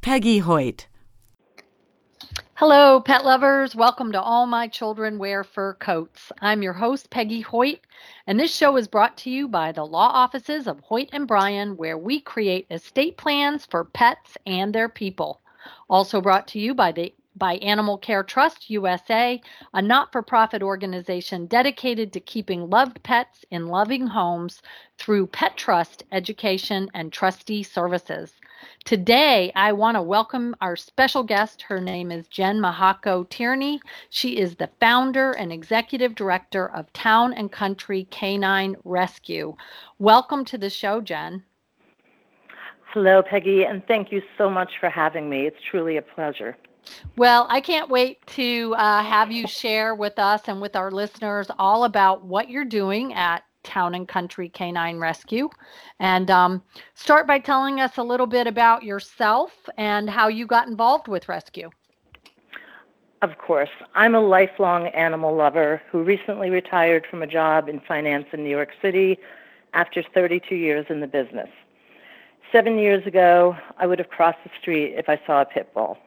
[0.00, 0.86] Peggy Hoyt.
[2.54, 3.74] Hello, pet lovers.
[3.74, 6.30] Welcome to All My Children Wear Fur Coats.
[6.40, 7.80] I'm your host, Peggy Hoyt,
[8.26, 11.76] and this show is brought to you by the law offices of Hoyt and Bryan,
[11.76, 15.40] where we create estate plans for pets and their people.
[15.90, 19.40] Also brought to you by the by Animal Care Trust USA,
[19.72, 24.60] a not for profit organization dedicated to keeping loved pets in loving homes
[24.98, 28.32] through pet trust education and trustee services.
[28.84, 31.62] Today, I want to welcome our special guest.
[31.62, 33.80] Her name is Jen Mahako Tierney.
[34.10, 39.54] She is the founder and executive director of Town and Country Canine Rescue.
[39.98, 41.44] Welcome to the show, Jen.
[42.92, 45.46] Hello, Peggy, and thank you so much for having me.
[45.46, 46.56] It's truly a pleasure.
[47.16, 51.48] Well, I can't wait to uh, have you share with us and with our listeners
[51.58, 55.50] all about what you're doing at Town and Country Canine Rescue.
[55.98, 56.62] And um,
[56.94, 61.28] start by telling us a little bit about yourself and how you got involved with
[61.28, 61.70] rescue.
[63.20, 63.70] Of course.
[63.94, 68.50] I'm a lifelong animal lover who recently retired from a job in finance in New
[68.50, 69.18] York City
[69.74, 71.48] after 32 years in the business.
[72.52, 75.98] Seven years ago, I would have crossed the street if I saw a pit bull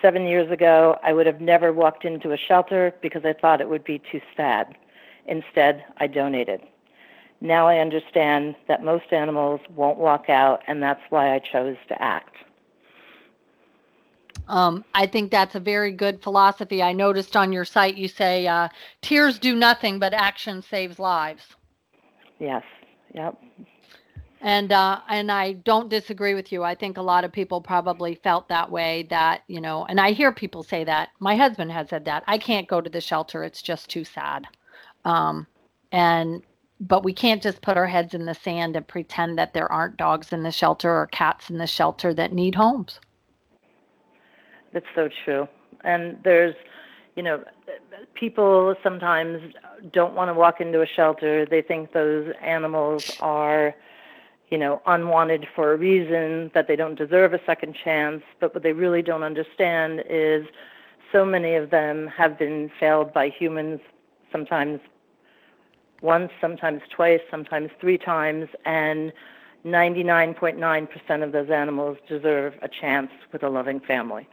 [0.00, 3.68] seven years ago, I would have never walked into a shelter because I thought it
[3.68, 4.76] would be too sad.
[5.26, 6.60] Instead, I donated.
[7.40, 12.02] Now I understand that most animals won't walk out, and that's why I chose to
[12.02, 12.36] act.
[14.46, 16.82] Um, I think that's a very good philosophy.
[16.82, 18.68] I noticed on your site you say uh,
[19.00, 21.44] tears do nothing, but action saves lives.
[22.38, 22.62] Yes.
[23.14, 23.38] Yep
[24.44, 26.62] and uh, and I don't disagree with you.
[26.62, 29.06] I think a lot of people probably felt that way.
[29.08, 31.08] That you know, and I hear people say that.
[31.18, 34.46] My husband has said that I can't go to the shelter; it's just too sad.
[35.06, 35.46] Um,
[35.92, 36.42] and
[36.78, 39.96] but we can't just put our heads in the sand and pretend that there aren't
[39.96, 43.00] dogs in the shelter or cats in the shelter that need homes.
[44.74, 45.48] That's so true.
[45.84, 46.54] And there's,
[47.16, 47.42] you know,
[48.14, 49.54] people sometimes
[49.92, 51.46] don't want to walk into a shelter.
[51.46, 53.74] They think those animals are
[54.50, 58.22] you know, unwanted for a reason, that they don't deserve a second chance.
[58.40, 60.46] But what they really don't understand is
[61.12, 63.80] so many of them have been failed by humans,
[64.30, 64.80] sometimes
[66.02, 69.12] once, sometimes twice, sometimes three times, and
[69.64, 74.28] 99.9% of those animals deserve a chance with a loving family.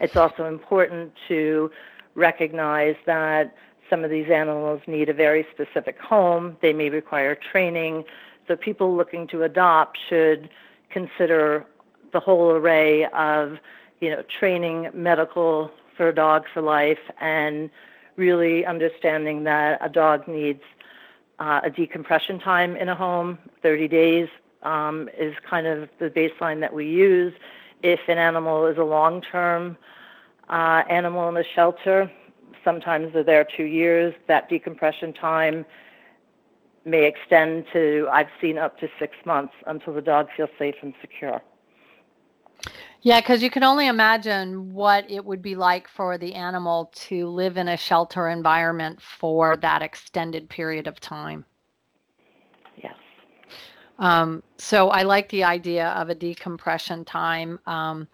[0.00, 1.70] It's also important to
[2.14, 3.54] recognize that
[3.90, 6.56] some of these animals need a very specific home.
[6.62, 8.04] They may require training
[8.48, 10.48] so people looking to adopt should
[10.90, 11.64] consider
[12.12, 13.58] the whole array of,
[14.00, 17.70] you know, training, medical for a dog for life, and
[18.16, 20.62] really understanding that a dog needs
[21.38, 23.38] uh, a decompression time in a home.
[23.62, 24.28] 30 days
[24.62, 27.32] um, is kind of the baseline that we use.
[27.82, 29.76] If an animal is a long-term
[30.48, 32.10] uh, animal in a shelter,
[32.62, 34.14] sometimes they're there two years.
[34.28, 35.64] That decompression time
[36.84, 40.94] may extend to, I've seen up to six months until the dog feels safe and
[41.00, 41.40] secure.
[43.02, 47.26] Yeah, because you can only imagine what it would be like for the animal to
[47.28, 51.44] live in a shelter environment for that extended period of time.
[52.76, 52.94] Yes.
[53.98, 57.58] Um, so I like the idea of a decompression time.
[57.66, 58.06] Um,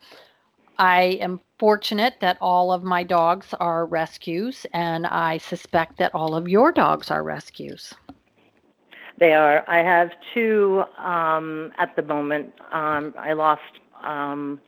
[0.79, 6.35] I am fortunate that all of my dogs are rescues, and I suspect that all
[6.35, 7.93] of your dogs are rescues.
[9.19, 9.65] They are.
[9.67, 12.53] I have two um, at the moment.
[12.71, 13.63] Um, I lost
[14.03, 14.61] um,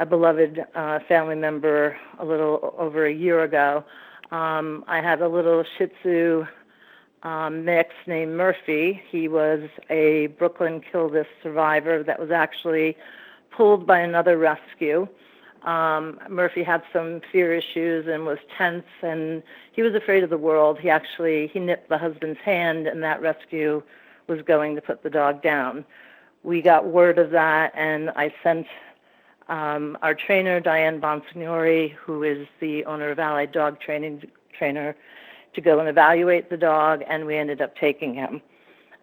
[0.00, 3.84] a beloved uh, family member a little over a year ago.
[4.30, 6.46] I have a little Shih Tzu
[7.50, 9.00] mix named Murphy.
[9.10, 12.96] He was a Brooklyn Kill List survivor that was actually
[13.50, 15.06] pulled by another rescue.
[15.62, 20.38] Um, Murphy had some fear issues and was tense, and he was afraid of the
[20.38, 20.78] world.
[20.78, 23.82] He actually he nipped the husband's hand, and that rescue
[24.28, 25.84] was going to put the dog down.
[26.42, 28.66] We got word of that, and I sent
[29.48, 34.94] um, our trainer Diane Bonsignori, who is the owner of Allied Dog Training Trainer,
[35.54, 38.40] to go and evaluate the dog, and we ended up taking him.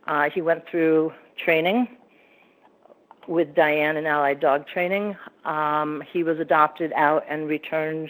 [0.07, 1.87] Uh, he went through training
[3.27, 5.15] with Diane in Allied Dog Training.
[5.43, 8.09] Um, he was adopted out and returned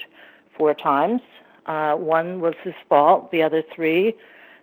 [0.58, 1.22] four times.
[1.66, 3.32] Uh, one was his fault.
[3.32, 4.16] The other three,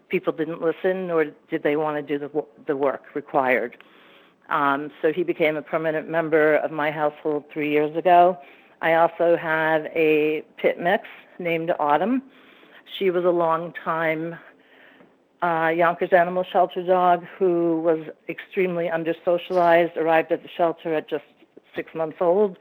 [0.09, 3.77] people didn't listen, nor did they want to do the, the work required.
[4.49, 8.39] Um, so he became a permanent member of my household three years ago.
[8.81, 11.05] I also have a pit mix
[11.39, 12.23] named Autumn.
[12.99, 14.37] She was a long time
[15.43, 21.09] uh, Yonkers Animal Shelter dog who was extremely under socialized, arrived at the shelter at
[21.09, 21.25] just
[21.75, 22.59] six months old.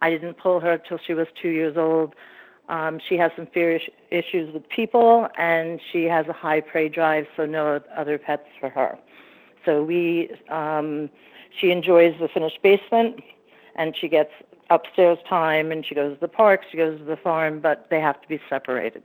[0.00, 2.14] I didn't pull her till she was two years old.
[2.68, 7.26] Um, she has some fear issues with people, and she has a high prey drive,
[7.36, 8.98] so no other pets for her.
[9.64, 11.10] So we, um,
[11.58, 13.20] she enjoys the finished basement,
[13.74, 14.32] and she gets
[14.70, 18.00] upstairs time, and she goes to the park, she goes to the farm, but they
[18.00, 19.02] have to be separated.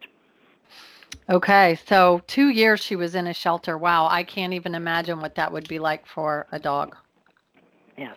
[1.29, 3.77] Okay, so two years she was in a shelter.
[3.77, 6.97] Wow, I can't even imagine what that would be like for a dog.
[7.97, 8.15] Yes,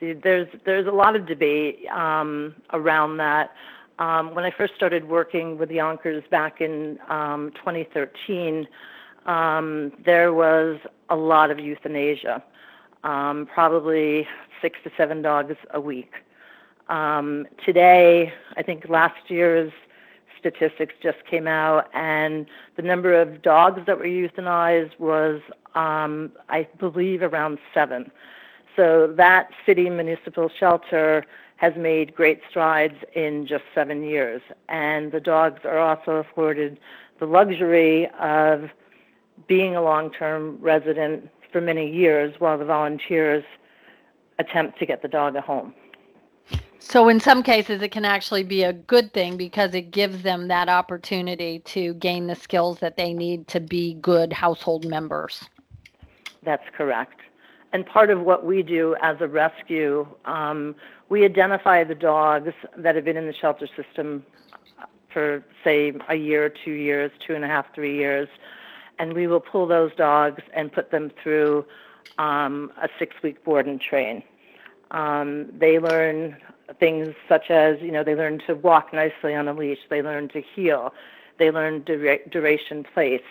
[0.00, 3.52] there's there's a lot of debate um, around that.
[3.98, 8.66] Um, when I first started working with the Yonkers back in um, 2013,
[9.26, 10.78] um, there was
[11.10, 12.42] a lot of euthanasia,
[13.04, 14.26] um, probably
[14.62, 16.12] six to seven dogs a week.
[16.88, 19.72] Um, today, I think last year's
[20.42, 22.46] statistics just came out, and
[22.76, 25.40] the number of dogs that were euthanized was,
[25.74, 28.10] um, I believe, around seven.
[28.76, 31.24] So that city municipal shelter
[31.56, 34.42] has made great strides in just seven years.
[34.68, 36.80] And the dogs are also afforded
[37.20, 38.68] the luxury of
[39.46, 43.44] being a long term resident for many years while the volunteers
[44.40, 45.72] attempt to get the dog a home.
[46.84, 50.48] So in some cases, it can actually be a good thing because it gives them
[50.48, 55.44] that opportunity to gain the skills that they need to be good household members.
[56.42, 57.20] That's correct.
[57.72, 60.74] And part of what we do as a rescue, um,
[61.08, 64.26] we identify the dogs that have been in the shelter system
[65.10, 68.28] for, say, a year, two years, two and a half, three years,
[68.98, 71.64] and we will pull those dogs and put them through
[72.18, 74.22] um, a six week board and train.
[74.90, 76.36] Um, they learn
[76.78, 80.28] things such as, you know, they learn to walk nicely on a leash, they learn
[80.30, 80.92] to heel,
[81.38, 83.22] they learn dura- duration place,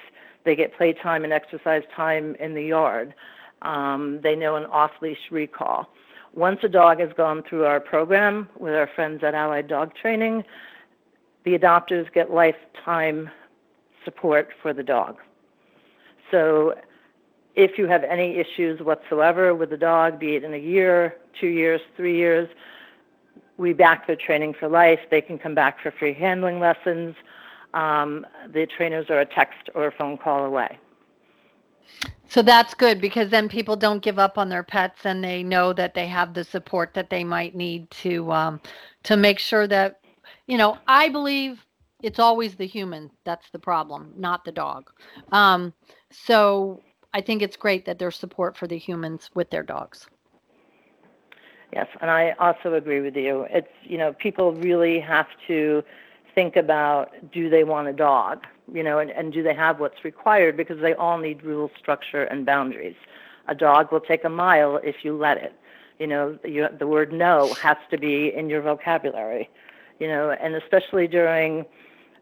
[0.43, 3.13] they get playtime and exercise time in the yard.
[3.61, 5.87] Um, they know an off leash recall.
[6.33, 10.43] Once a dog has gone through our program with our friends at Allied Dog Training,
[11.43, 13.29] the adopters get lifetime
[14.05, 15.17] support for the dog.
[16.31, 16.75] So
[17.55, 21.47] if you have any issues whatsoever with the dog, be it in a year, two
[21.47, 22.47] years, three years,
[23.61, 24.99] we back their training for life.
[25.09, 27.15] They can come back for free handling lessons.
[27.73, 30.77] Um, the trainers are a text or a phone call away.
[32.27, 35.73] So that's good because then people don't give up on their pets and they know
[35.73, 38.61] that they have the support that they might need to um,
[39.03, 39.99] to make sure that
[40.47, 40.77] you know.
[40.87, 41.65] I believe
[42.01, 44.89] it's always the human that's the problem, not the dog.
[45.31, 45.73] Um,
[46.09, 46.81] so
[47.13, 50.07] I think it's great that there's support for the humans with their dogs.
[51.73, 53.47] Yes, and I also agree with you.
[53.49, 55.83] It's, you know, people really have to
[56.35, 60.03] think about do they want a dog, you know, and, and do they have what's
[60.03, 62.95] required because they all need rules, structure, and boundaries.
[63.47, 65.53] A dog will take a mile if you let it.
[65.99, 69.49] You know, you, the word no has to be in your vocabulary,
[69.99, 71.65] you know, and especially during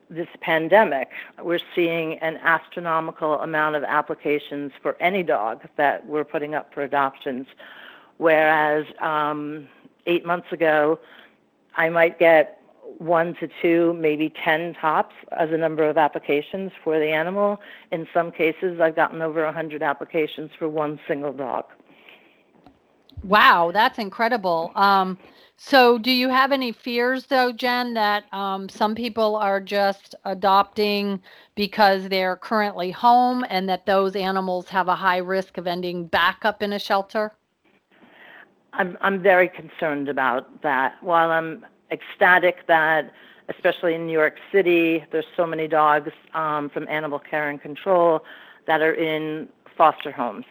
[0.09, 1.09] this pandemic,
[1.41, 6.81] we're seeing an astronomical amount of applications for any dog that we're putting up for
[6.81, 7.47] adoptions.
[8.19, 9.67] Whereas um,
[10.05, 10.99] eight months ago,
[11.75, 12.61] I might get
[12.97, 17.61] one to two, maybe 10 tops as a number of applications for the animal.
[17.91, 21.65] In some cases, I've gotten over 100 applications for one single dog.
[23.23, 24.73] Wow, that's incredible.
[24.75, 25.17] Um,
[25.55, 31.21] so, do you have any fears, though, Jen, that um, some people are just adopting
[31.55, 36.43] because they're currently home and that those animals have a high risk of ending back
[36.43, 37.33] up in a shelter?
[38.73, 41.01] I'm, I'm very concerned about that.
[41.01, 43.11] While I'm ecstatic that,
[43.49, 48.23] especially in New York City, there's so many dogs um, from Animal Care and Control
[48.67, 50.45] that are in foster homes.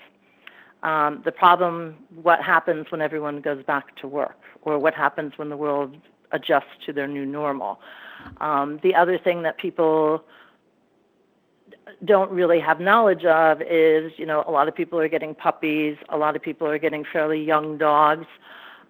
[0.82, 5.48] Um, the problem, what happens when everyone goes back to work, or what happens when
[5.48, 5.96] the world
[6.32, 7.80] adjusts to their new normal.
[8.40, 10.24] Um, the other thing that people
[12.04, 15.96] don't really have knowledge of is, you know, a lot of people are getting puppies,
[16.08, 18.26] a lot of people are getting fairly young dogs.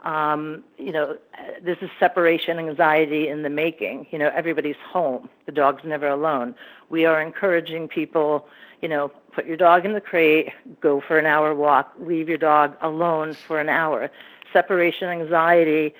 [0.02, 1.16] Um, you know,
[1.62, 4.06] this is separation anxiety in the making.
[4.10, 5.28] You know, everybody's home.
[5.46, 6.54] The dog's never alone.
[6.88, 8.46] We are encouraging people,
[8.80, 12.38] you know, put your dog in the crate, go for an hour walk, leave your
[12.38, 14.10] dog alone for an hour.
[14.52, 15.94] Separation anxiety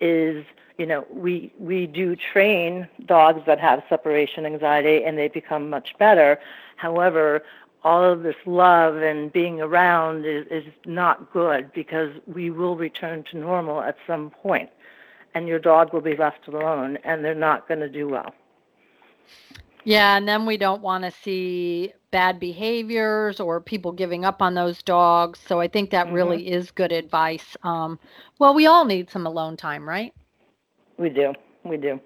[0.00, 0.44] is,
[0.78, 5.94] you know, we we do train dogs that have separation anxiety and they become much
[5.98, 6.38] better.
[6.76, 7.42] However,
[7.84, 13.24] all of this love and being around is, is not good because we will return
[13.30, 14.70] to normal at some point
[15.34, 18.34] and your dog will be left alone and they're not going to do well.
[19.84, 24.54] Yeah, and then we don't want to see bad behaviors or people giving up on
[24.54, 25.40] those dogs.
[25.44, 26.14] So I think that mm-hmm.
[26.14, 27.56] really is good advice.
[27.64, 27.98] Um,
[28.38, 30.14] well, we all need some alone time, right?
[30.98, 31.32] We do.
[31.64, 32.00] We do.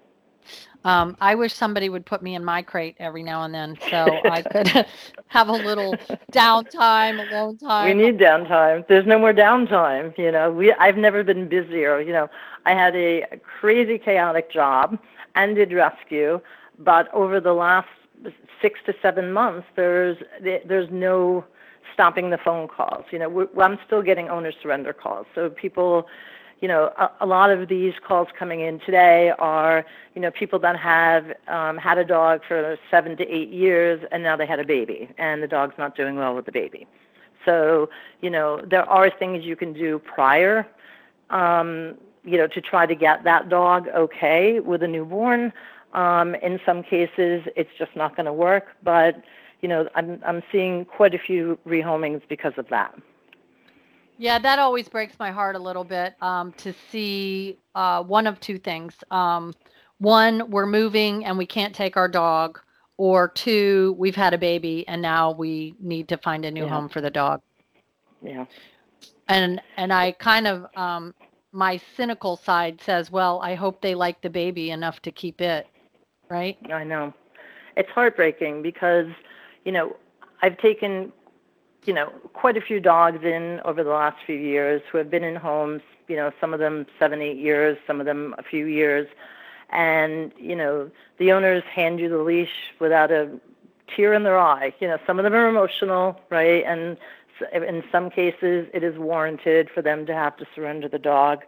[0.83, 4.05] Um, I wish somebody would put me in my crate every now and then so
[4.29, 4.67] I could
[5.27, 5.93] have a little
[6.31, 7.87] downtime, alone time.
[7.87, 8.87] We need downtime.
[8.87, 10.17] There's no more downtime.
[10.17, 11.99] You know, we I've never been busier.
[11.99, 12.29] You know,
[12.65, 13.25] I had a
[13.59, 14.97] crazy chaotic job
[15.35, 16.39] and did rescue,
[16.79, 17.89] but over the last
[18.61, 21.43] six to seven months, there's there's no
[21.93, 23.05] stopping the phone calls.
[23.11, 25.25] You know, I'm still getting owner surrender calls.
[25.35, 26.07] So people
[26.59, 29.85] you know, a, lot of these calls coming in today are,
[30.15, 34.23] you know, people that have um, had a dog for seven to eight years and
[34.23, 36.87] now they had a baby and the dog's not doing well with the baby.
[37.45, 37.89] So,
[38.21, 40.65] you know, there are things you can do prior,
[41.29, 45.53] um, you know, to try to get that dog okay with a newborn.
[45.93, 49.21] Um, in some cases, it's just not going to work, but,
[49.61, 52.93] you know, I'm, I'm seeing quite a few rehomings because of that.
[54.17, 58.39] Yeah, that always breaks my heart a little bit um, to see uh, one of
[58.39, 58.93] two things.
[59.11, 59.53] Um,
[59.99, 62.59] one, we're moving and we can't take our dog,
[62.97, 66.69] or two, we've had a baby and now we need to find a new yeah.
[66.69, 67.41] home for the dog.
[68.21, 68.45] Yeah.
[69.27, 71.13] And and I kind of um,
[71.51, 75.67] my cynical side says, well, I hope they like the baby enough to keep it,
[76.29, 76.57] right?
[76.73, 77.13] I know.
[77.75, 79.07] It's heartbreaking because,
[79.63, 79.95] you know,
[80.41, 81.13] I've taken
[81.85, 85.23] you know, quite a few dogs in over the last few years who have been
[85.23, 88.65] in homes, you know, some of them seven, eight years, some of them a few
[88.65, 89.07] years.
[89.69, 93.29] And, you know, the owners hand you the leash without a
[93.95, 94.73] tear in their eye.
[94.79, 96.63] You know, some of them are emotional, right?
[96.65, 96.97] And
[97.53, 101.43] in some cases, it is warranted for them to have to surrender the dog.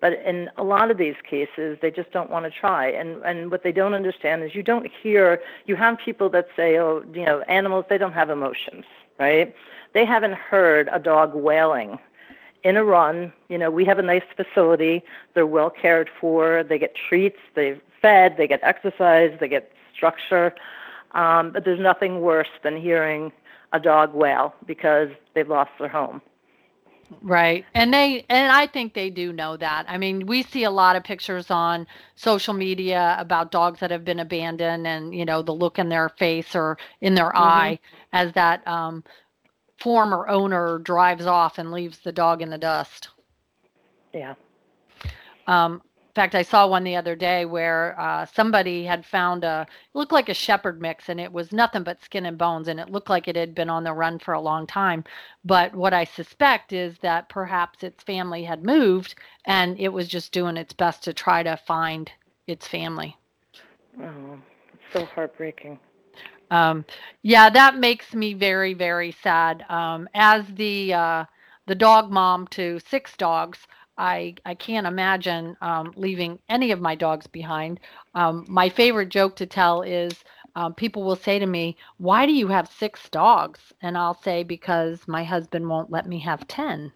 [0.00, 2.88] But in a lot of these cases, they just don't want to try.
[2.88, 5.40] And and what they don't understand is you don't hear.
[5.66, 8.84] You have people that say, oh, you know, animals they don't have emotions
[9.22, 9.54] right?
[9.94, 11.98] They haven't heard a dog wailing
[12.64, 13.32] in a run.
[13.48, 15.02] You know, we have a nice facility.
[15.34, 16.64] They're well cared for.
[16.64, 17.38] They get treats.
[17.54, 18.36] They're fed.
[18.36, 19.32] They get exercise.
[19.38, 20.54] They get structure.
[21.12, 23.32] Um, but there's nothing worse than hearing
[23.72, 26.20] a dog wail because they've lost their home.
[27.20, 27.64] Right.
[27.74, 29.86] And they and I think they do know that.
[29.88, 34.04] I mean, we see a lot of pictures on social media about dogs that have
[34.04, 37.38] been abandoned and, you know, the look in their face or in their mm-hmm.
[37.38, 37.78] eye
[38.12, 39.04] as that um,
[39.78, 43.08] former owner drives off and leaves the dog in the dust.
[44.12, 44.34] Yeah.
[45.46, 45.82] Um,
[46.14, 50.12] fact, I saw one the other day where uh, somebody had found a it looked
[50.12, 53.08] like a shepherd mix, and it was nothing but skin and bones, and it looked
[53.08, 55.04] like it had been on the run for a long time.
[55.44, 59.14] But what I suspect is that perhaps its family had moved,
[59.46, 62.12] and it was just doing its best to try to find
[62.46, 63.16] its family.
[64.00, 64.38] Oh,
[64.74, 65.78] it's so heartbreaking.
[66.50, 66.84] Um,
[67.22, 69.64] yeah, that makes me very, very sad.
[69.70, 71.24] Um, as the uh,
[71.66, 73.66] the dog mom to six dogs.
[74.02, 77.78] I, I can't imagine um, leaving any of my dogs behind.
[78.16, 80.12] Um, my favorite joke to tell is
[80.56, 83.60] um, people will say to me, Why do you have six dogs?
[83.80, 86.92] And I'll say, Because my husband won't let me have 10.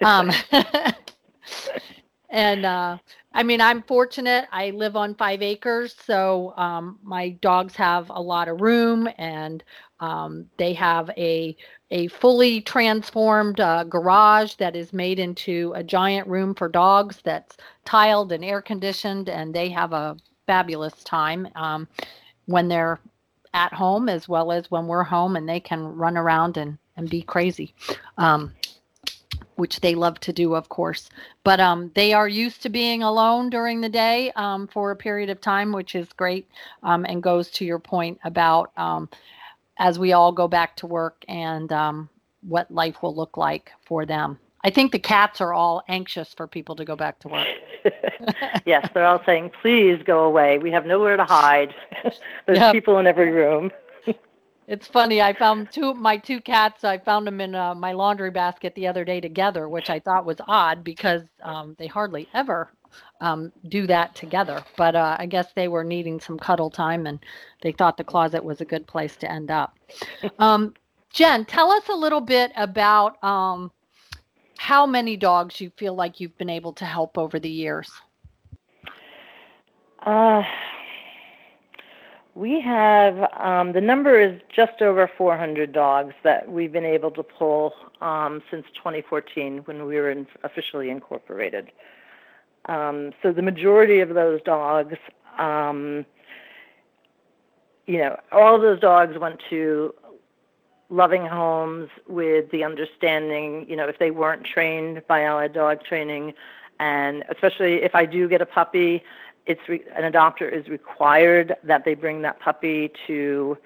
[2.32, 2.96] And uh,
[3.34, 4.46] I mean, I'm fortunate.
[4.50, 9.62] I live on five acres, so um, my dogs have a lot of room, and
[10.00, 11.54] um, they have a
[11.90, 17.58] a fully transformed uh, garage that is made into a giant room for dogs that's
[17.84, 21.86] tiled and air conditioned, and they have a fabulous time um,
[22.46, 22.98] when they're
[23.52, 27.10] at home as well as when we're home, and they can run around and and
[27.10, 27.74] be crazy.
[28.16, 28.54] Um,
[29.56, 31.08] which they love to do, of course.
[31.44, 35.30] But um, they are used to being alone during the day um, for a period
[35.30, 36.48] of time, which is great
[36.82, 39.08] um, and goes to your point about um,
[39.78, 42.08] as we all go back to work and um,
[42.42, 44.38] what life will look like for them.
[44.64, 47.48] I think the cats are all anxious for people to go back to work.
[48.64, 50.58] yes, they're all saying, please go away.
[50.58, 51.74] We have nowhere to hide.
[52.46, 52.72] There's yep.
[52.72, 53.72] people in every room.
[54.68, 55.20] It's funny.
[55.20, 56.84] I found two my two cats.
[56.84, 60.24] I found them in uh, my laundry basket the other day together, which I thought
[60.24, 62.70] was odd because um, they hardly ever
[63.20, 64.62] um, do that together.
[64.76, 67.18] But uh, I guess they were needing some cuddle time and
[67.62, 69.76] they thought the closet was a good place to end up.
[70.38, 70.74] Um,
[71.12, 73.70] Jen, tell us a little bit about um,
[74.56, 77.90] how many dogs you feel like you've been able to help over the years.
[80.04, 80.42] Uh,
[82.42, 87.22] we have um, the number is just over 400 dogs that we've been able to
[87.22, 91.70] pull um, since 2014 when we were in, officially incorporated.
[92.66, 94.96] Um, so the majority of those dogs,
[95.38, 96.04] um,
[97.86, 99.94] you know, all those dogs went to
[100.90, 106.34] loving homes with the understanding, you know, if they weren't trained by Allied Dog Training,
[106.80, 109.04] and especially if I do get a puppy
[109.46, 113.56] it's re- an adopter is required that they bring that puppy to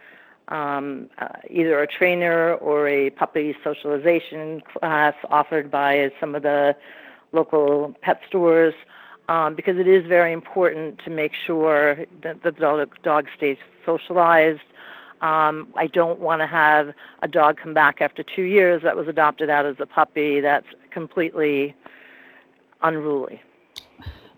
[0.48, 6.76] um, uh, either a trainer or a puppy socialization class offered by some of the
[7.32, 8.74] local pet stores
[9.28, 14.60] um, because it is very important to make sure that the dog, dog stays socialized.
[15.20, 16.92] Um, I don't want to have
[17.22, 20.66] a dog come back after two years that was adopted out as a puppy that's
[20.90, 21.74] completely
[22.82, 23.42] unruly.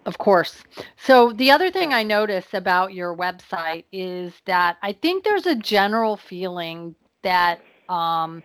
[0.09, 0.65] Of course.
[0.97, 5.55] So the other thing I notice about your website is that I think there's a
[5.55, 7.61] general feeling that
[7.91, 8.43] um,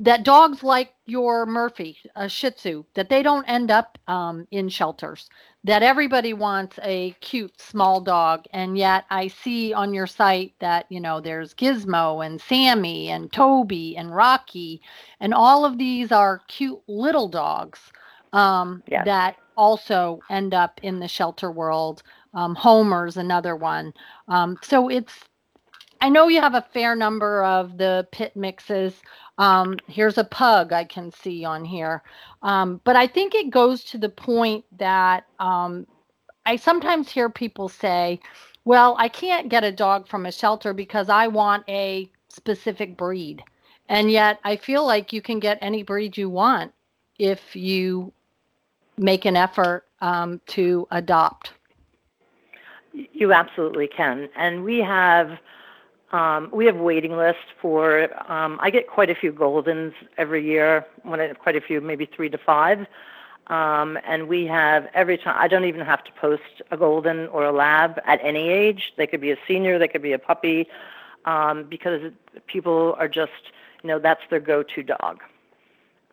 [0.00, 4.70] that dogs like your Murphy, a Shih Tzu, that they don't end up um, in
[4.70, 5.28] shelters.
[5.62, 10.86] That everybody wants a cute small dog, and yet I see on your site that
[10.88, 14.80] you know there's Gizmo and Sammy and Toby and Rocky,
[15.20, 17.92] and all of these are cute little dogs
[18.32, 19.04] um, yes.
[19.04, 22.02] that also end up in the shelter world.
[22.34, 23.94] Um, Homer's another one.
[24.28, 25.12] Um, so it's,
[26.00, 28.94] I know you have a fair number of the pit mixes.
[29.38, 32.02] Um, here's a pug I can see on here.
[32.42, 35.86] Um, but I think it goes to the point that um,
[36.44, 38.20] I sometimes hear people say,
[38.64, 43.42] well, I can't get a dog from a shelter because I want a specific breed.
[43.88, 46.72] And yet I feel like you can get any breed you want
[47.18, 48.12] if you
[48.98, 51.52] make an effort um, to adopt?
[52.92, 55.38] You absolutely can, and we have
[56.12, 58.08] um, we have waiting lists for.
[58.30, 60.86] Um, I get quite a few Goldens every year.
[61.02, 62.86] When I quite a few, maybe three to five.
[63.48, 65.36] Um, and we have every time.
[65.38, 68.92] I don't even have to post a golden or a lab at any age.
[68.96, 69.78] They could be a senior.
[69.78, 70.66] They could be a puppy,
[71.26, 72.12] um, because
[72.46, 75.22] people are just, you know, that's their go-to dog.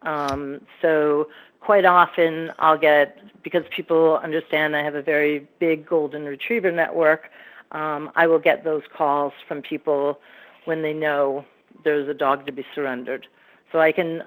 [0.04, 1.30] Um, so
[1.64, 7.30] quite often I'll get, because people understand I have a very big golden retriever network,
[7.72, 10.20] um, I will get those calls from people
[10.66, 11.46] when they know
[11.84, 13.28] there's a dog to be surrendered.
[13.72, 14.24] So I can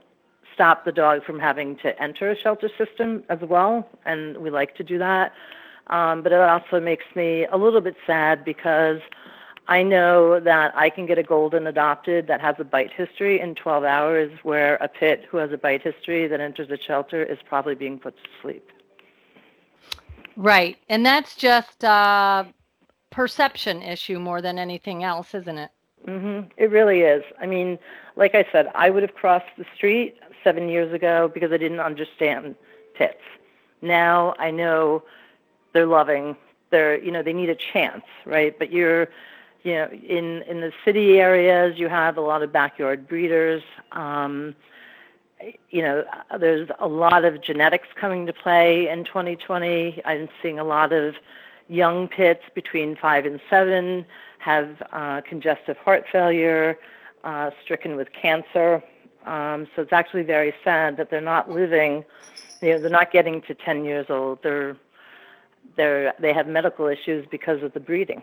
[0.55, 4.75] stop the dog from having to enter a shelter system as well, and we like
[4.77, 5.33] to do that.
[5.89, 9.01] Um, but it also makes me a little bit sad because
[9.69, 13.55] I know that I can get a golden adopted that has a bite history in
[13.57, 17.39] 12 hours, where a pit who has a bite history that enters a shelter is
[17.45, 18.71] probably being put to sleep.
[20.37, 20.77] Right.
[20.89, 22.47] And that's just a
[23.11, 25.71] perception issue more than anything else, isn't it?
[26.07, 26.49] Mm-hmm.
[26.57, 27.25] It really is.
[27.41, 27.79] I mean,
[28.15, 31.81] like I said, I would have crossed the street 7 years ago because I didn't
[31.81, 32.55] understand
[32.95, 33.23] pits.
[33.83, 35.03] Now I know
[35.73, 36.37] they're loving.
[36.71, 38.57] They're, you know, they need a chance, right?
[38.57, 39.09] But you're
[39.67, 43.65] you know, in in the city areas, you have a lot of backyard breeders.
[43.91, 44.55] Um,
[45.71, 46.05] you know,
[46.39, 50.01] there's a lot of genetics coming to play in 2020.
[50.05, 51.17] I'm seeing a lot of
[51.69, 54.07] young pits between five and seven
[54.39, 56.79] have uh, congestive heart failure,
[57.25, 58.81] uh, stricken with cancer.
[59.25, 62.05] Um, so it's actually very sad that they're not living.
[62.63, 64.45] You know, they're not getting to 10 years old.
[64.45, 64.77] They're
[65.77, 68.23] they're they have medical issues because of the breeding.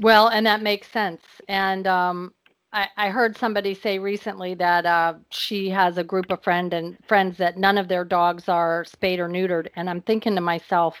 [0.00, 1.22] Well, and that makes sense.
[1.48, 2.32] And um,
[2.72, 6.96] I, I, heard somebody say recently that uh, she has a group of friend and
[7.06, 11.00] friends that none of their dogs are spayed or neutered, and I'm thinking to myself,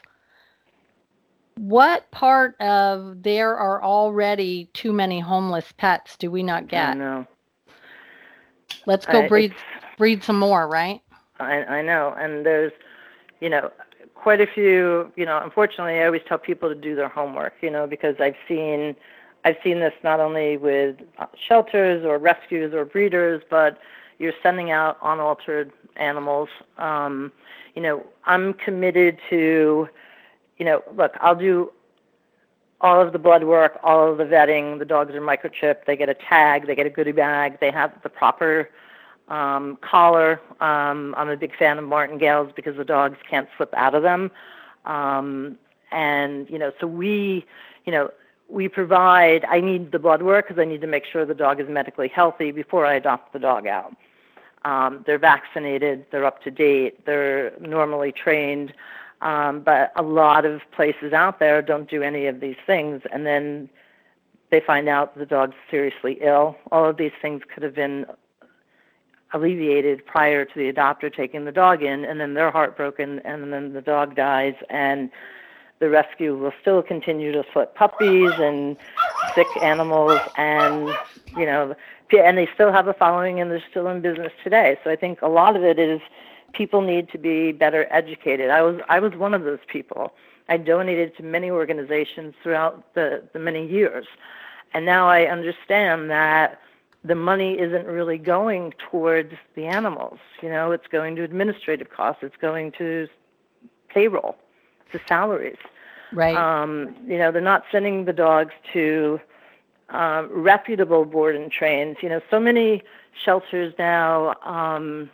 [1.56, 6.90] what part of there are already too many homeless pets do we not get?
[6.90, 7.26] I know.
[8.86, 9.54] Let's go I, breed
[9.98, 11.02] breed some more, right?
[11.40, 12.72] I, I know, and there's,
[13.40, 13.70] you know,
[14.18, 17.70] quite a few, you know, unfortunately, I always tell people to do their homework, you
[17.70, 18.96] know, because I've seen,
[19.44, 23.78] I've seen this not only with uh, shelters or rescues or breeders, but
[24.18, 26.48] you're sending out unaltered animals.
[26.76, 27.32] Um,
[27.74, 29.88] you know, I'm committed to,
[30.58, 31.72] you know, look, I'll do
[32.80, 34.78] all of the blood work, all of the vetting.
[34.78, 35.84] The dogs are microchipped.
[35.86, 36.66] They get a tag.
[36.66, 37.60] They get a goodie bag.
[37.60, 38.70] They have the proper
[39.28, 40.40] um, collar.
[40.60, 44.30] Um, I'm a big fan of martingales because the dogs can't slip out of them.
[44.84, 45.58] Um,
[45.92, 47.44] and you know, so we,
[47.84, 48.10] you know,
[48.48, 49.44] we provide.
[49.44, 52.08] I need the blood work because I need to make sure the dog is medically
[52.08, 53.94] healthy before I adopt the dog out.
[54.64, 58.72] Um, they're vaccinated, they're up to date, they're normally trained,
[59.20, 63.24] um, but a lot of places out there don't do any of these things, and
[63.24, 63.70] then
[64.50, 66.56] they find out the dog's seriously ill.
[66.72, 68.06] All of these things could have been
[69.32, 73.72] alleviated prior to the adopter taking the dog in, and then they're heartbroken, and then
[73.72, 75.10] the dog dies, and
[75.80, 78.76] the rescue will still continue to flip puppies and
[79.34, 80.88] sick animals, and
[81.36, 81.74] you know,
[82.16, 84.78] and they still have a following, and they're still in business today.
[84.82, 86.00] So I think a lot of it is
[86.52, 88.50] people need to be better educated.
[88.50, 90.12] I was I was one of those people.
[90.48, 94.06] I donated to many organizations throughout the, the many years.
[94.72, 96.60] And now I understand that
[97.04, 100.18] the money isn't really going towards the animals.
[100.42, 103.08] You know, it's going to administrative costs, it's going to
[103.88, 104.36] payroll,
[104.92, 105.58] to salaries.
[106.12, 106.36] Right.
[106.36, 109.20] Um, you know, they're not sending the dogs to
[109.90, 111.98] um, reputable board and trains.
[112.02, 112.82] You know, so many
[113.24, 114.34] shelters now.
[114.44, 115.10] Um,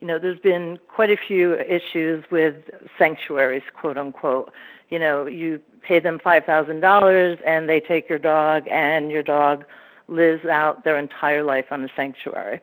[0.00, 2.56] you know, there's been quite a few issues with
[2.98, 4.52] sanctuaries, quote unquote.
[4.88, 9.22] You know, you pay them five thousand dollars and they take your dog, and your
[9.22, 9.64] dog
[10.10, 12.60] lives out their entire life on the sanctuary.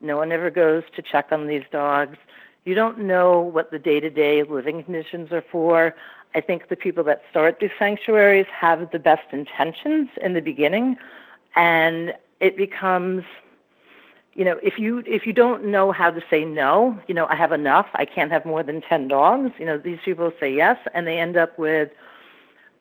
[0.00, 2.16] No one ever goes to check on these dogs.
[2.64, 5.94] You don't know what the day-to-day living conditions are for.
[6.34, 10.96] I think the people that start these sanctuaries have the best intentions in the beginning,
[11.54, 13.24] and it becomes
[14.34, 17.34] you know if you if you don't know how to say no you know i
[17.34, 20.76] have enough i can't have more than 10 dogs you know these people say yes
[20.92, 21.90] and they end up with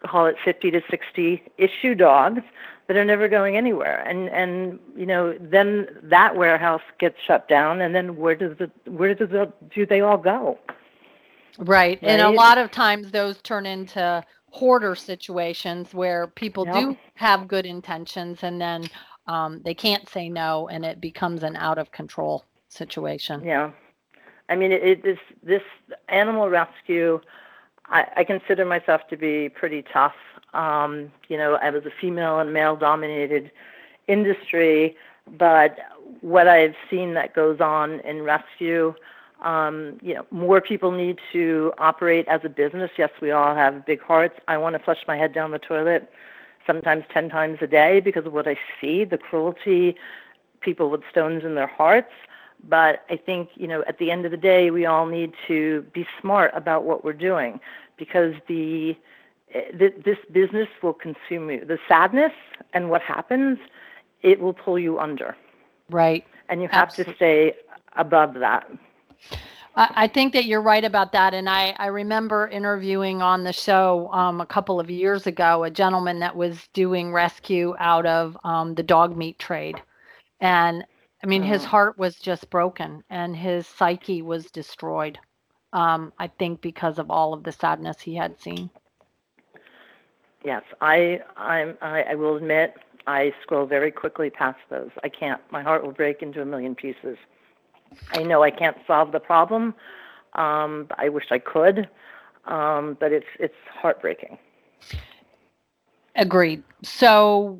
[0.06, 2.42] call it 50 to 60 issue dogs
[2.88, 7.82] that are never going anywhere and and you know then that warehouse gets shut down
[7.82, 10.58] and then where does the where does the, do they all go
[11.58, 11.68] right.
[11.68, 16.76] right and a lot of times those turn into hoarder situations where people yep.
[16.76, 18.84] do have good intentions and then
[19.28, 23.72] um, they can't say no and it becomes an out of control situation yeah
[24.50, 25.64] i mean it, it this this
[26.10, 27.20] animal rescue
[27.90, 30.16] I, I consider myself to be pretty tough.
[30.56, 33.52] Um, you know, I was a female and male dominated
[34.08, 34.96] industry,
[35.38, 35.78] but
[36.22, 38.94] what I've seen that goes on in rescue,
[39.42, 42.92] um, you know, more people need to operate as a business.
[42.98, 44.40] Yes, we all have big hearts.
[44.48, 46.12] I want to flush my head down the toilet
[46.66, 49.96] sometimes 10 times a day because of what I see, the cruelty,
[50.62, 52.12] people with stones in their hearts.
[52.68, 55.86] But I think, you know, at the end of the day, we all need to
[55.94, 57.60] be smart about what we're doing
[57.98, 58.98] because the,
[59.74, 61.66] the this business will consume you.
[61.66, 62.34] The sadness
[62.74, 63.58] and what happens,
[64.22, 65.36] it will pull you under.
[65.90, 66.26] Right.
[66.50, 67.14] And you have Absolutely.
[67.14, 67.54] to stay
[67.96, 68.70] above that.
[69.78, 71.34] I think that you're right about that.
[71.34, 75.70] And I, I remember interviewing on the show um, a couple of years ago a
[75.70, 79.82] gentleman that was doing rescue out of um, the dog meat trade.
[80.40, 80.86] And
[81.22, 81.66] I mean, his mm.
[81.66, 85.20] heart was just broken and his psyche was destroyed.
[85.74, 88.70] Um, I think because of all of the sadness he had seen.
[90.46, 92.76] Yes, I, I'm, I, I will admit
[93.08, 94.92] I scroll very quickly past those.
[95.04, 95.42] I can't.
[95.52, 97.18] My heart will break into a million pieces.
[98.12, 99.74] I know I can't solve the problem.
[100.34, 101.90] Um, I wish I could,
[102.46, 104.38] um, but it's it's heartbreaking.
[106.16, 106.62] Agreed.
[106.84, 107.60] So,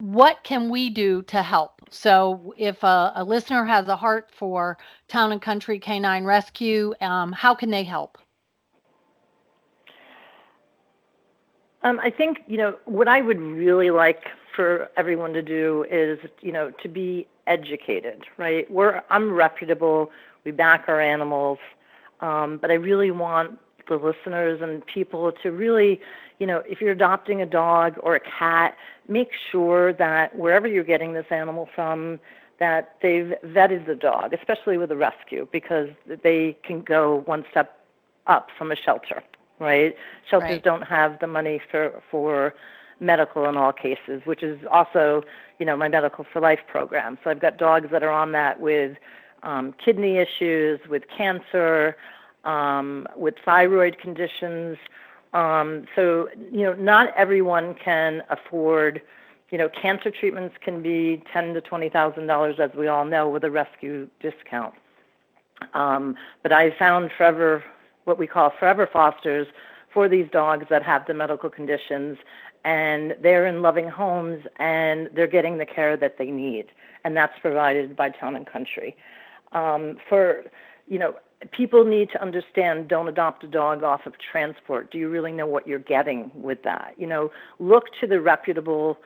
[0.00, 1.80] what can we do to help?
[1.90, 7.32] So, if a, a listener has a heart for Town and Country Canine Rescue, um,
[7.32, 8.18] how can they help?
[11.82, 16.18] Um, I think you know what I would really like for everyone to do is
[16.40, 18.70] you know to be educated, right?
[18.70, 20.10] We're I'm reputable.
[20.44, 21.58] We back our animals,
[22.20, 26.00] um, but I really want the listeners and people to really
[26.38, 28.76] you know, if you're adopting a dog or a cat,
[29.08, 32.20] make sure that wherever you're getting this animal from,
[32.58, 35.88] that they've vetted the dog, especially with a rescue, because
[36.22, 37.80] they can go one step
[38.26, 39.22] up from a shelter,
[39.58, 39.94] right?
[40.30, 40.62] Shelters right.
[40.62, 42.54] don't have the money for for
[43.00, 45.22] medical in all cases, which is also,
[45.58, 47.16] you know, my medical for life program.
[47.22, 48.96] So I've got dogs that are on that with
[49.44, 51.96] um, kidney issues, with cancer,
[52.44, 54.76] um, with thyroid conditions.
[55.32, 59.00] Um, so, you know, not everyone can afford,
[59.50, 63.28] you know, cancer treatments can be ten to twenty thousand dollars, as we all know,
[63.28, 64.74] with a rescue discount.
[65.74, 67.62] Um, but I found forever,
[68.08, 69.46] what we call forever fosters,
[69.94, 72.18] for these dogs that have the medical conditions,
[72.64, 76.66] and they're in loving homes and they're getting the care that they need,
[77.04, 78.96] and that's provided by Town and Country.
[79.52, 80.44] Um, for,
[80.88, 81.14] you know,
[81.52, 84.90] people need to understand don't adopt a dog off of transport.
[84.90, 86.94] Do you really know what you're getting with that?
[86.98, 88.98] You know, look to the reputable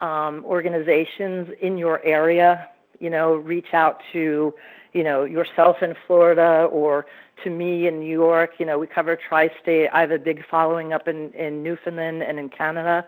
[0.00, 2.68] um, organizations in your area.
[3.00, 4.54] You know, reach out to,
[4.96, 7.06] you know, yourself in Florida or
[7.44, 8.52] to me in New York.
[8.58, 9.88] You know, we cover tri-state.
[9.92, 13.06] I have a big following up in, in Newfoundland and in Canada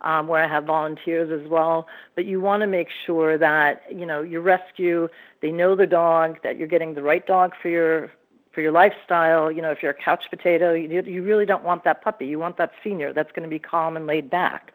[0.00, 1.86] um, where I have volunteers as well.
[2.14, 5.08] But you want to make sure that you know your rescue
[5.42, 8.10] they know the dog, that you're getting the right dog for your
[8.52, 9.50] for your lifestyle.
[9.50, 12.26] You know, if you're a couch potato, you, you really don't want that puppy.
[12.26, 14.72] You want that senior that's going to be calm and laid back.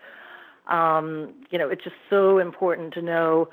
[0.67, 3.49] Um, you know, it's just so important to know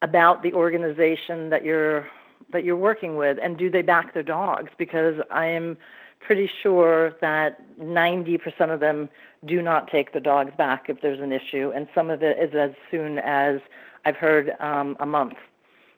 [0.00, 2.06] about the organization that you're
[2.52, 5.76] that you're working with and do they back their dogs because I am
[6.20, 9.08] pretty sure that 90% of them
[9.44, 12.54] do not take the dogs back if there's an issue, and some of it is
[12.54, 13.60] as soon as
[14.04, 15.34] I've heard um, a month.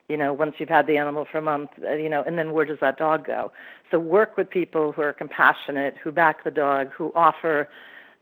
[0.08, 2.52] You know, once you've had the animal for a month, uh, you know, and then
[2.52, 3.52] where does that dog go?
[3.90, 7.68] So work with people who are compassionate, who back the dog, who offer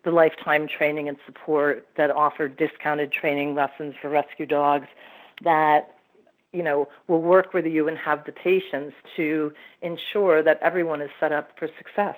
[0.05, 4.87] the lifetime training and support, that offer discounted training lessons for rescue dogs,
[5.43, 5.98] that
[6.53, 11.11] you know, will work with you and have the patience to ensure that everyone is
[11.21, 12.17] set up for success.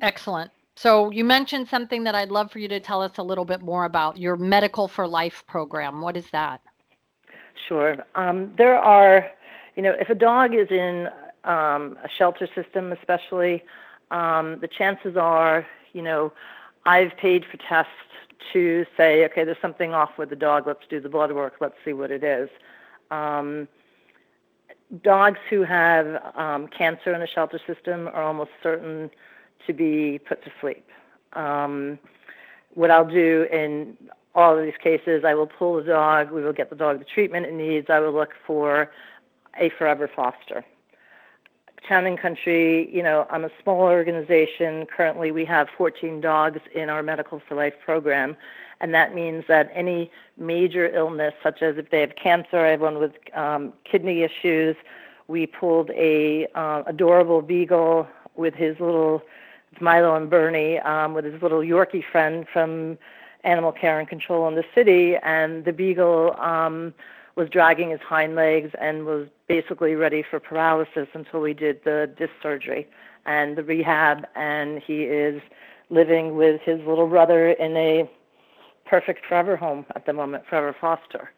[0.00, 0.50] Excellent.
[0.76, 3.60] So you mentioned something that I'd love for you to tell us a little bit
[3.60, 6.00] more about your Medical for Life program.
[6.00, 6.62] What is that?
[7.68, 7.96] Sure.
[8.14, 9.30] Um, there are,
[9.76, 11.08] you know, if a dog is in
[11.44, 13.62] um, a shelter system, especially,
[14.10, 16.32] um, the chances are, you know,
[16.86, 17.92] I've paid for tests
[18.52, 20.66] to say, okay, there's something off with the dog.
[20.66, 21.54] Let's do the blood work.
[21.60, 22.48] Let's see what it is.
[23.10, 23.68] Um,
[25.02, 29.10] dogs who have um, cancer in the shelter system are almost certain
[29.66, 30.86] to be put to sleep.
[31.34, 31.98] Um,
[32.74, 33.96] what I'll do in
[34.34, 36.30] all of these cases, I will pull the dog.
[36.30, 37.88] We will get the dog the treatment it needs.
[37.90, 38.90] I will look for
[39.60, 40.64] a forever foster.
[41.88, 44.86] Town Country, you know, I'm a small organization.
[44.86, 48.36] Currently, we have 14 dogs in our Medical for Life program,
[48.80, 52.80] and that means that any major illness, such as if they have cancer, I have
[52.80, 54.76] one with um, kidney issues.
[55.28, 59.22] We pulled a uh, adorable beagle with his little
[59.80, 62.98] Milo and Bernie, um, with his little Yorkie friend from
[63.44, 66.34] Animal Care and Control in the city, and the beagle.
[66.40, 66.94] Um,
[67.40, 72.12] was dragging his hind legs and was basically ready for paralysis until we did the
[72.18, 72.86] disc surgery
[73.24, 74.26] and the rehab.
[74.36, 75.40] And he is
[75.88, 78.10] living with his little brother in a
[78.84, 81.32] perfect forever home at the moment forever foster.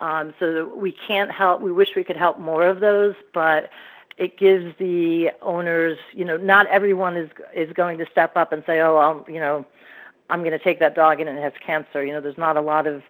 [0.00, 3.70] Um, so we can't help we wish we could help more of those but
[4.16, 8.64] it gives the owners you know not everyone is is going to step up and
[8.66, 9.64] say oh I'll you know
[10.30, 12.04] I'm going to take that dog in and it has cancer.
[12.04, 13.02] You know there's not a lot of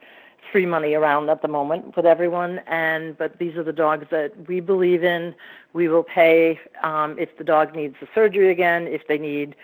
[0.51, 4.33] free money around at the moment with everyone and but these are the dogs that
[4.49, 5.35] we believe in.
[5.73, 9.57] We will pay um, if the dog needs the surgery again if they need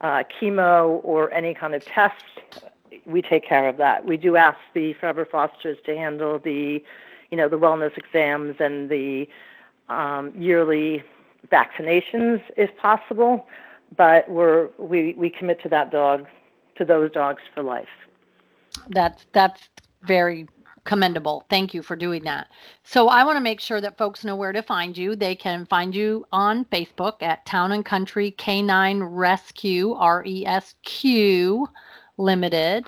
[0.00, 2.24] uh, chemo or any kind of test
[3.06, 4.04] we take care of that.
[4.04, 6.82] We do ask the forever fosters to handle the
[7.30, 9.28] you know the wellness exams and the
[9.88, 11.02] um, yearly
[11.50, 13.46] vaccinations if possible
[13.96, 16.26] but we're we we commit to that dog
[16.76, 17.88] to those dogs for life.
[18.88, 19.68] That's that's
[20.02, 20.48] very
[20.84, 21.44] commendable.
[21.48, 22.48] Thank you for doing that.
[22.82, 25.14] So I want to make sure that folks know where to find you.
[25.14, 30.74] They can find you on Facebook at Town and Country Canine Rescue R E S
[30.84, 31.68] Q
[32.18, 32.84] Limited,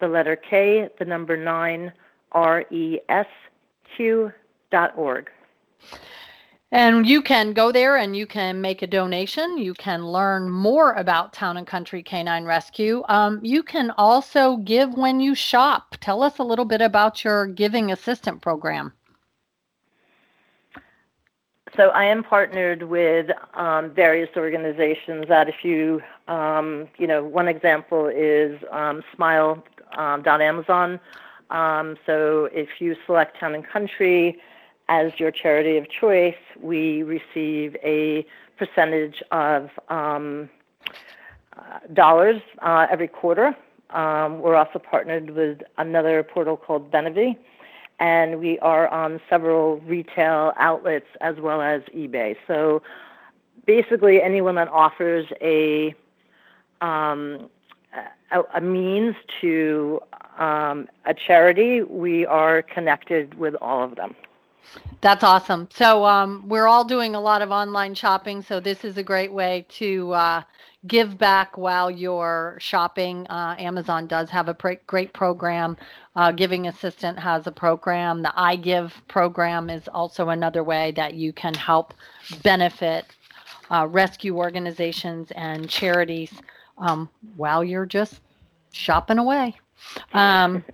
[0.00, 1.92] the letter K, the number nine,
[2.32, 3.26] R E S
[3.96, 5.30] q.org.
[6.70, 9.56] And you can go there and you can make a donation.
[9.56, 13.02] You can learn more about Town and Country Canine Rescue.
[13.08, 15.96] Um, you can also give when you shop.
[16.00, 18.92] Tell us a little bit about your Giving Assistant program.
[21.74, 27.48] So I am partnered with um, various organizations that if you, um, you know, one
[27.48, 30.92] example is um, Smile.Amazon.
[30.92, 31.00] Um, um,
[32.06, 34.38] so if you select Town and Country
[34.88, 40.48] as your charity of choice, we receive a percentage of um,
[41.56, 43.56] uh, dollars uh, every quarter.
[43.90, 47.36] Um, we're also partnered with another portal called Benevi,
[48.00, 52.36] and we are on several retail outlets as well as eBay.
[52.46, 52.82] So
[53.66, 55.26] basically, anyone that offers
[56.80, 57.48] um,
[58.54, 60.00] a means to
[60.38, 64.14] um, a charity, we are connected with all of them.
[65.00, 65.68] That's awesome.
[65.72, 69.32] So um, we're all doing a lot of online shopping, so this is a great
[69.32, 70.42] way to uh,
[70.86, 73.26] give back while you're shopping.
[73.28, 75.76] Uh, Amazon does have a pre- great program.
[76.16, 78.22] Uh, Giving Assistant has a program.
[78.22, 81.94] The I Give program is also another way that you can help
[82.42, 83.06] benefit
[83.70, 86.32] uh, rescue organizations and charities
[86.78, 88.20] um, while you're just
[88.72, 89.56] shopping away.
[90.12, 90.64] Um,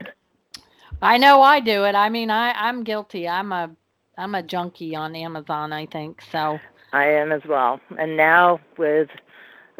[1.02, 1.94] I know I do it.
[1.94, 3.28] I mean, I, I'm guilty.
[3.28, 3.70] I'm a
[4.16, 5.72] I'm a junkie on Amazon.
[5.72, 6.60] I think so.
[6.92, 7.80] I am as well.
[7.98, 9.10] And now with,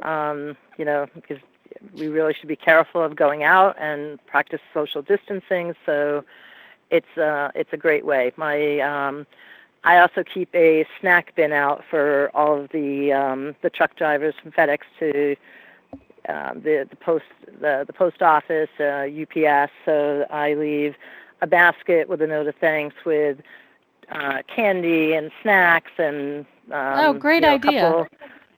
[0.03, 1.39] um, you know, because
[1.97, 5.75] we really should be careful of going out and practice social distancing.
[5.87, 6.25] So
[6.91, 8.33] it's uh, it's a great way.
[8.37, 9.27] My um,
[9.85, 14.35] I also keep a snack bin out for all of the um, the truck drivers
[14.43, 15.37] from FedEx to
[16.29, 17.25] uh, the the post
[17.61, 19.73] the the post office, uh, UPS.
[19.85, 20.95] So I leave
[21.43, 23.39] a basket with a note of thanks with
[24.11, 27.81] uh, candy and snacks and um, oh, great you know, idea.
[27.81, 28.07] Couple,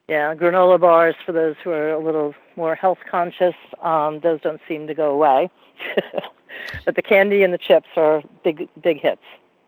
[0.08, 3.54] yeah, granola bars for those who are a little more health conscious.
[3.82, 5.50] Um, those don't seem to go away,
[6.84, 9.22] but the candy and the chips are big big hits.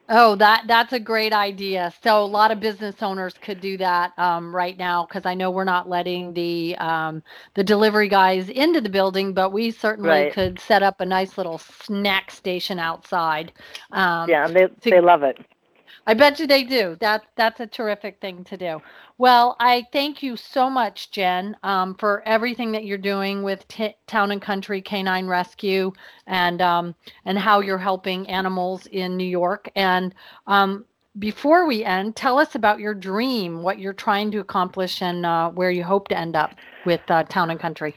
[0.08, 1.92] Oh, that that's a great idea.
[2.04, 5.50] So a lot of business owners could do that um, right now because I know
[5.50, 7.24] we're not letting the um,
[7.56, 10.32] the delivery guys into the building, but we certainly Right.
[10.32, 13.52] could set up a nice little snack station outside.
[13.92, 15.38] Um, Yeah, they to- they love it.
[16.08, 16.96] I bet you they do.
[17.00, 18.80] That that's a terrific thing to do.
[19.18, 23.94] Well, I thank you so much, Jen, um, for everything that you're doing with T-
[24.06, 25.92] Town and Country K9 Rescue
[26.26, 26.94] and um,
[27.26, 29.68] and how you're helping animals in New York.
[29.76, 30.14] And
[30.46, 30.86] um,
[31.18, 35.50] before we end, tell us about your dream, what you're trying to accomplish, and uh,
[35.50, 36.54] where you hope to end up
[36.86, 37.94] with uh, Town and Country.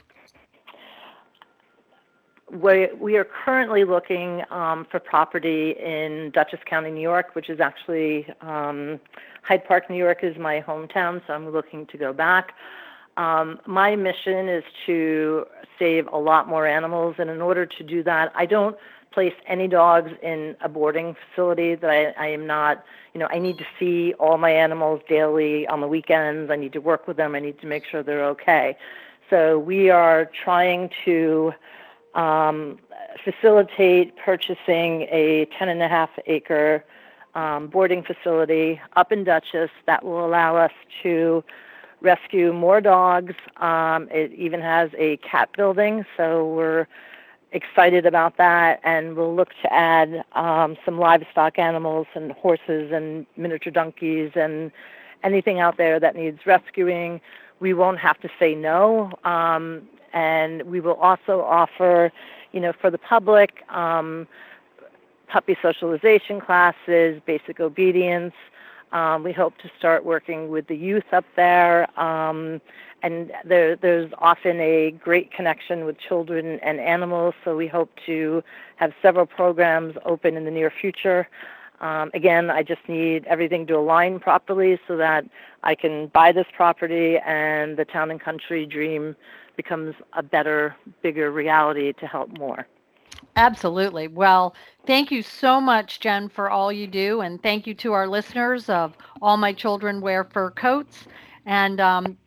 [2.52, 8.28] We are currently looking um, for property in Dutchess County, New York, which is actually
[8.42, 9.00] um,
[9.42, 12.54] Hyde Park, New York, is my hometown, so I'm looking to go back.
[13.16, 15.46] Um, my mission is to
[15.80, 18.76] save a lot more animals, and in order to do that, I don't
[19.12, 22.84] place any dogs in a boarding facility that I, I am not,
[23.14, 26.52] you know, I need to see all my animals daily on the weekends.
[26.52, 27.34] I need to work with them.
[27.34, 28.78] I need to make sure they're okay.
[29.30, 31.54] So we are trying to
[32.14, 36.84] facilitate purchasing a 10 and a half acre
[37.36, 40.72] um, boarding facility up in Dutchess that will allow us
[41.04, 41.44] to
[42.02, 43.34] rescue more dogs.
[43.58, 46.88] Um, it even has a cat building, so we're
[47.52, 53.26] excited about that, and we'll look to add um, some livestock animals and horses and
[53.38, 54.72] miniature donkeys and
[55.24, 57.22] anything out there that needs rescuing.
[57.60, 62.12] We won't have to say no, um, and we will also offer,
[62.52, 64.28] you know, for the public, um,
[65.28, 68.34] puppy socialization classes, basic obedience.
[68.92, 72.60] Um, we hope to start working with the youth up there, um,
[73.04, 77.34] and there, there's often a great connection with children and animals.
[77.44, 78.44] So we hope to
[78.76, 81.28] have several programs open in the near future.
[81.80, 85.26] Um, again, I just need everything to align properly so that
[85.64, 89.16] I can buy this property and the town and country dream
[89.56, 92.68] becomes a better, bigger reality to help more.
[93.36, 94.08] Absolutely.
[94.08, 97.22] Well, thank you so much, Jen, for all you do.
[97.22, 101.06] And thank you to our listeners of All My Children Wear Fur Coats.
[101.46, 102.18] And um,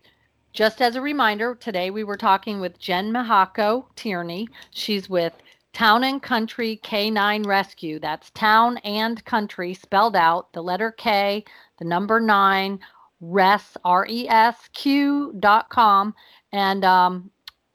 [0.52, 4.48] just as a reminder, today we were talking with Jen Mahako Tierney.
[4.70, 5.32] She's with
[5.72, 7.98] Town and Country K9 Rescue.
[7.98, 11.44] That's Town and Country spelled out, the letter K,
[11.78, 12.78] the number nine,
[13.20, 16.14] res, R E S Q dot com.
[16.54, 17.30] And um,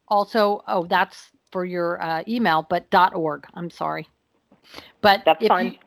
[0.07, 3.45] also, oh, that's for your uh, email, but .org.
[3.53, 4.07] I'm sorry,
[5.01, 5.73] but That's fine.
[5.73, 5.77] You,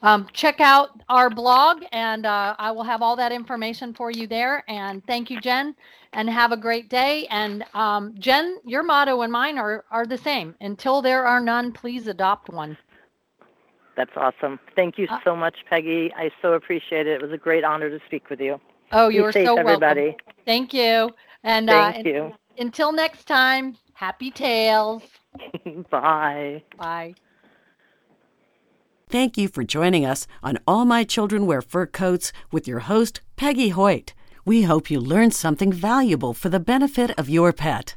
[0.00, 4.26] um, check out our blog, and uh, I will have all that information for you
[4.26, 4.64] there.
[4.68, 5.76] And thank you, Jen,
[6.14, 7.26] and have a great day.
[7.28, 10.54] And um, Jen, your motto and mine are are the same.
[10.62, 12.78] Until there are none, please adopt one.
[13.96, 14.58] That's awesome.
[14.74, 16.10] Thank you Uh, so much, Peggy.
[16.16, 17.20] I so appreciate it.
[17.20, 18.58] It was a great honor to speak with you.
[18.92, 19.68] Oh, you're safe, so welcome.
[19.68, 20.16] everybody.
[20.46, 21.10] Thank you.
[21.42, 22.32] And uh, Thank you.
[22.58, 25.02] until next time, happy tails.
[25.90, 26.62] Bye.
[26.76, 27.14] Bye.
[29.08, 33.20] Thank you for joining us on All My Children Wear Fur Coats with your host,
[33.36, 34.14] Peggy Hoyt.
[34.44, 37.96] We hope you learned something valuable for the benefit of your pet.